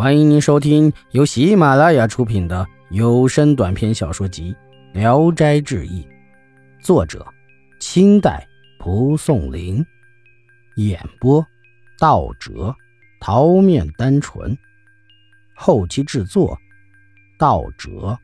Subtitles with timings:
[0.00, 4.56] 欢迎您收听由喜马拉雅出品的有声短篇小说集
[4.98, 6.02] 《聊斋志异》，
[6.82, 7.22] 作者：
[7.80, 8.48] 清代
[8.78, 9.84] 蒲松龄，
[10.76, 11.46] 演播：
[11.98, 12.74] 道哲、
[13.20, 14.56] 桃面单纯，
[15.54, 16.58] 后期制作：
[17.38, 18.18] 道哲。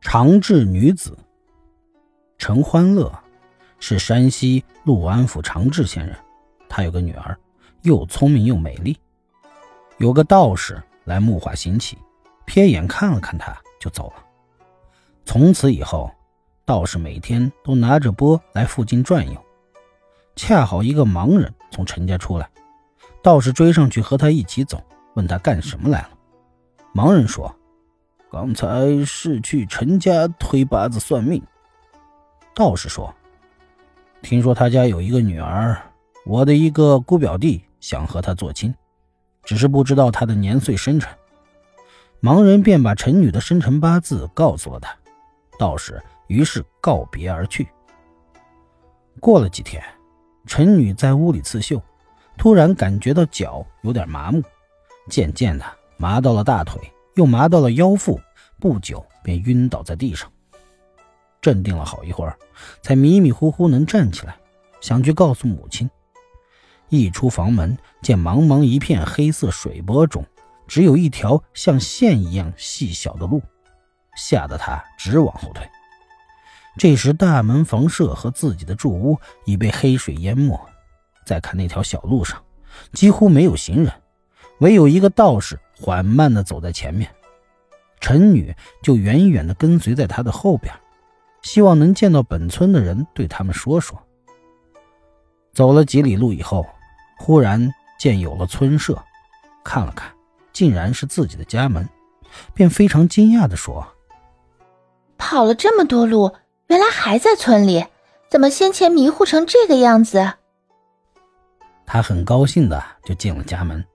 [0.00, 1.18] 长治女子
[2.38, 3.12] 陈欢乐
[3.78, 6.16] 是山西潞安府长治县人。
[6.74, 7.38] 他有个女儿，
[7.82, 8.98] 又聪明又美丽。
[9.98, 11.98] 有个道士来木化行乞，
[12.46, 14.24] 瞥眼看了看他，就走了。
[15.26, 16.10] 从此以后，
[16.64, 19.44] 道士每天都拿着钵来附近转悠。
[20.34, 22.48] 恰好一个盲人从陈家出来，
[23.22, 26.10] 道士追上去和他一起走，问他干什么来了。
[26.94, 27.54] 盲人说
[28.32, 31.42] ：“刚才是去陈家推八字算命。”
[32.56, 33.14] 道士说
[34.22, 35.78] ：“听说他家有一个女儿。”
[36.24, 38.72] 我的一个姑表弟想和他做亲，
[39.42, 41.12] 只是不知道他的年岁生辰。
[42.20, 44.96] 盲人便把陈女的生辰八字告诉了他，
[45.58, 47.66] 道士于是告别而去。
[49.18, 49.82] 过了几天，
[50.46, 51.82] 陈女在屋里刺绣，
[52.38, 54.40] 突然感觉到脚有点麻木，
[55.08, 55.64] 渐渐的
[55.96, 56.80] 麻到了大腿，
[57.16, 58.20] 又麻到了腰腹，
[58.60, 60.30] 不久便晕倒在地上。
[61.40, 62.38] 镇定了好一会儿，
[62.80, 64.36] 才迷迷糊糊能站起来，
[64.80, 65.90] 想去告诉母亲。
[66.92, 70.22] 一出房门，见茫茫一片黑色水波中，
[70.68, 73.40] 只有一条像线一样细小的路，
[74.14, 75.66] 吓得他直往后退。
[76.76, 80.60] 这时，大门房舍和自己的住屋已被黑水淹没。
[81.24, 82.44] 再看那条小路上，
[82.92, 83.90] 几乎没有行人，
[84.58, 87.10] 唯有一个道士缓慢地走在前面。
[88.00, 90.74] 陈女就远远地跟随在他的后边，
[91.40, 93.98] 希望能见到本村的人，对他们说说。
[95.54, 96.66] 走了几里路以后。
[97.22, 99.00] 忽然见有了村舍，
[99.62, 100.12] 看了看，
[100.52, 101.88] 竟然是自己的家门，
[102.52, 103.86] 便非常惊讶地说
[105.16, 106.34] ：“跑了这么多路，
[106.66, 107.86] 原来还在村里，
[108.28, 110.32] 怎么先前迷糊成这个样子？”
[111.86, 113.86] 他很高兴的就进了家门，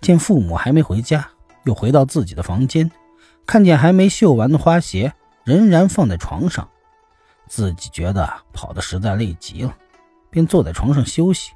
[0.00, 1.28] 见父母还没回家，
[1.64, 2.88] 又回到自己的房间，
[3.46, 5.12] 看见还没绣完的花鞋
[5.42, 6.68] 仍然放在床上，
[7.48, 9.76] 自己觉得跑得实在累极了，
[10.30, 11.50] 便坐在床上休息。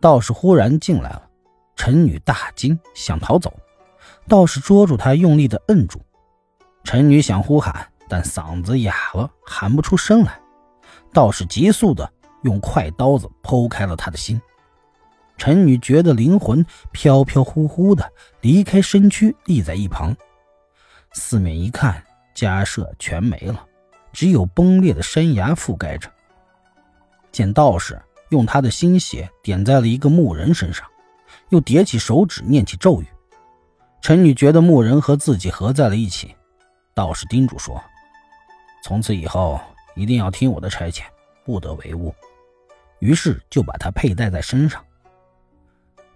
[0.00, 1.22] 道士忽然进来了，
[1.74, 3.52] 陈女大惊，想逃走，
[4.28, 6.00] 道士捉住她，用力的摁住。
[6.84, 10.38] 陈女想呼喊，但嗓子哑了，喊不出声来。
[11.12, 12.08] 道士急速的
[12.42, 14.40] 用快刀子剖开了她的心。
[15.38, 18.10] 陈女觉得灵魂飘飘忽忽的
[18.42, 20.14] 离开身躯，立在一旁。
[21.12, 22.02] 四面一看，
[22.34, 23.66] 家舍全没了，
[24.12, 26.08] 只有崩裂的山崖覆盖着。
[27.32, 28.00] 见道士。
[28.30, 30.86] 用他的心血点在了一个木人身上，
[31.50, 33.06] 又叠起手指念起咒语。
[34.00, 36.34] 陈女觉得木人和自己合在了一起，
[36.94, 37.82] 道士叮嘱说
[38.84, 39.60] ：“从此以后
[39.94, 41.02] 一定要听我的差遣，
[41.44, 42.14] 不得为误。”
[43.00, 44.82] 于是就把他佩戴在身上。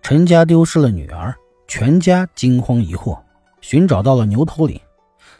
[0.02, 1.34] 陈家丢失了女儿，
[1.68, 3.20] 全家惊慌疑惑，
[3.60, 4.80] 寻找到了牛头岭，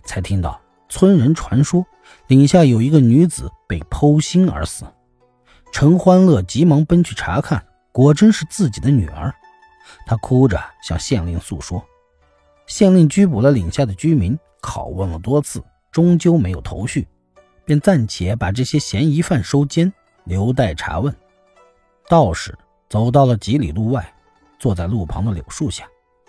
[0.04, 1.84] 才听到村人传说，
[2.26, 4.84] 岭下有一个女子被剖心而死。
[5.72, 9.34] 陈欢乐急忙奔去查看，果真是自己的女儿。
[10.06, 11.84] 他哭着向县令诉说，
[12.66, 17.06] 县令拘捕了岭下的居民，拷问了多次，终究没有头绪，
[17.64, 19.92] 便暂且把这些嫌疑犯收监，
[20.25, 21.14] 留待查问。
[22.09, 22.56] 道士
[22.88, 24.12] 走到了几里路外，
[24.59, 25.86] 坐在路旁的柳树下，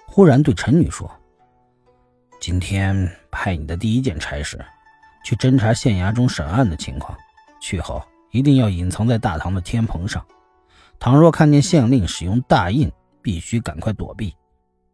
[0.07, 1.09] 忽然对陈女说
[2.39, 4.63] ：“今天派你的第一件差事，
[5.23, 7.17] 去侦查县衙中审案的情况，
[7.59, 8.01] 去后。”
[8.31, 10.25] 一定要隐藏在大堂的天棚上。
[10.99, 14.35] 倘若看见县令使用大印，必须赶快躲避。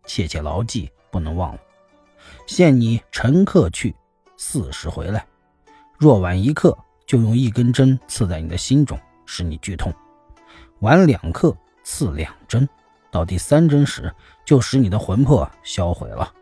[0.05, 1.59] 切切牢记，不能忘了。
[2.45, 3.95] 限你晨刻去，
[4.37, 5.25] 巳时回来。
[5.97, 9.91] 若晚一刻，就用一根针刺在你的心中，使你剧痛；
[10.79, 12.67] 晚两刻，刺两针，
[13.11, 14.13] 到第三针时，
[14.45, 16.33] 就使你的魂魄销毁了。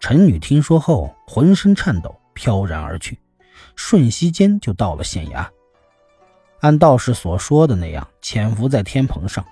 [0.00, 3.18] 陈女听说后，浑身颤抖，飘然而去。
[3.76, 5.46] 瞬息间就到了县衙，
[6.60, 9.44] 按道士所说的那样潜伏在天棚上。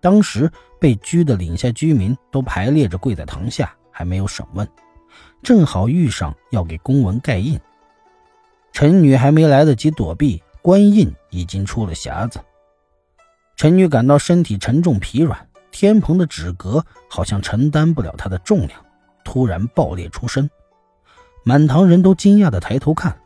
[0.00, 4.68] 当时被拘的岭下居民都排列着跪在堂下，还没有审问，
[5.42, 7.58] 正好遇上要给公文盖印。
[8.70, 12.38] 陈女还没来得及躲避，官印已经出了匣子。
[13.56, 18.84] 陈女感到身体沉重疲软，天棚的纸格好像承担不了她的重量，
[19.24, 20.48] 突然爆裂出声。
[21.44, 23.18] 满堂人都惊讶地抬头看。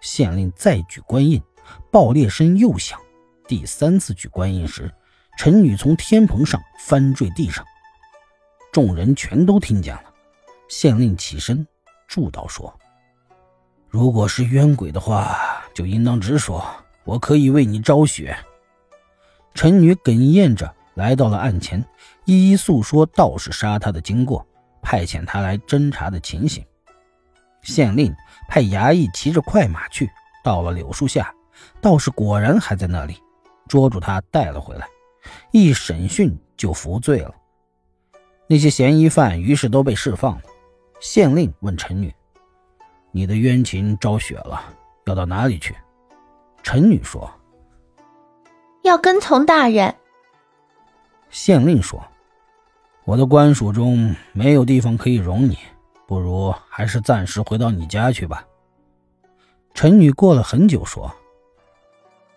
[0.00, 1.42] 县令再举官印，
[1.90, 3.00] 爆裂声又响，
[3.48, 4.92] 第三次举官印时，
[5.36, 7.64] 陈女从天棚上翻坠地上，
[8.72, 10.04] 众人全都听见了。
[10.68, 11.66] 县令起身
[12.08, 12.72] 祝祷说
[13.88, 16.64] ：“如果是冤鬼的话，就应当直说，
[17.04, 18.36] 我可以为你昭雪。”
[19.54, 21.84] 陈女哽咽着来到了案前，
[22.24, 24.46] 一一诉说道士杀她的经过，
[24.82, 26.64] 派遣他来侦查的情形。
[27.66, 28.14] 县令
[28.48, 30.10] 派衙役骑着快马去，
[30.42, 31.34] 到了柳树下，
[31.80, 33.20] 道士果然还在那里，
[33.68, 34.86] 捉住他带了回来，
[35.50, 37.34] 一审讯就服罪了。
[38.46, 40.42] 那些嫌疑犯于是都被释放了。
[41.00, 42.14] 县令问陈女
[43.10, 44.62] ：“你的冤情昭雪了，
[45.04, 45.74] 要到哪里去？”
[46.62, 47.30] 陈女说
[48.82, 49.94] ：“要跟从大人。”
[51.28, 52.02] 县令说
[53.04, 55.58] ：“我的官署中没有地方可以容你。”
[56.06, 58.46] 不如还是暂时回到你家去吧。
[59.74, 61.14] 陈女过了很久说：“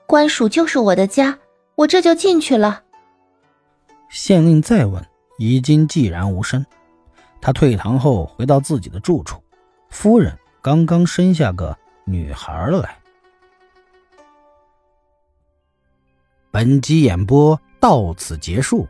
[0.07, 1.39] 官署就是我的家，
[1.75, 2.83] 我这就进去了。”
[4.09, 5.05] 县令再问，
[5.37, 6.65] 已经寂然无声。
[7.39, 9.41] 他退堂后回到自己的住处，
[9.89, 12.97] 夫人刚刚生下个女孩来。
[16.51, 18.87] 本集演播到此结束，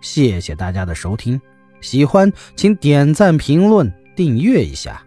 [0.00, 1.38] 谢谢大家的收听。
[1.80, 3.92] 喜欢请点赞评论。
[4.20, 5.02] 订阅一下。